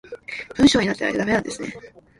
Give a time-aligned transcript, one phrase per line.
[0.57, 1.71] 文章になってないとダメなんですね